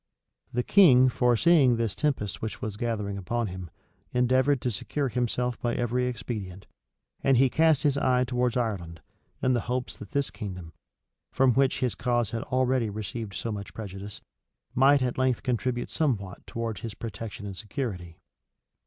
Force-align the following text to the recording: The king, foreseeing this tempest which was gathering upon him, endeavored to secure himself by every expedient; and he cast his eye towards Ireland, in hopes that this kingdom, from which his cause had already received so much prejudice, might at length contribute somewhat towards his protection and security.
The 0.51 0.63
king, 0.63 1.09
foreseeing 1.09 1.75
this 1.75 1.93
tempest 1.93 2.41
which 2.41 2.59
was 2.59 2.75
gathering 2.75 3.19
upon 3.19 3.45
him, 3.49 3.69
endeavored 4.13 4.59
to 4.61 4.71
secure 4.71 5.09
himself 5.09 5.61
by 5.61 5.75
every 5.75 6.07
expedient; 6.07 6.65
and 7.23 7.37
he 7.37 7.51
cast 7.51 7.83
his 7.83 7.99
eye 7.99 8.23
towards 8.23 8.57
Ireland, 8.57 9.01
in 9.43 9.53
hopes 9.53 9.95
that 9.97 10.09
this 10.09 10.31
kingdom, 10.31 10.73
from 11.31 11.53
which 11.53 11.81
his 11.81 11.93
cause 11.93 12.31
had 12.31 12.41
already 12.45 12.89
received 12.89 13.35
so 13.35 13.51
much 13.51 13.75
prejudice, 13.75 14.21
might 14.73 15.03
at 15.03 15.19
length 15.19 15.43
contribute 15.43 15.91
somewhat 15.91 16.47
towards 16.47 16.81
his 16.81 16.95
protection 16.95 17.45
and 17.45 17.55
security. 17.55 18.17